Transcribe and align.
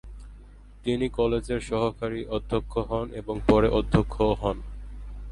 তিনি 0.85 1.05
কলেজের 1.09 1.61
সহকারী 1.61 2.21
অধ্যক্ষ 2.27 2.73
হন 2.89 3.07
এবং 3.13 3.35
পরে 3.47 3.67
অধ্যক্ষও 3.69 4.33
হন। 4.33 4.57